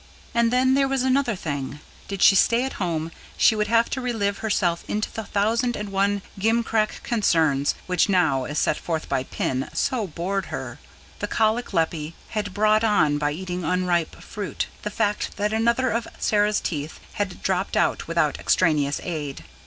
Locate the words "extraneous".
18.39-18.99